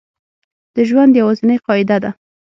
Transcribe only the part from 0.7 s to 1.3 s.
د ژوند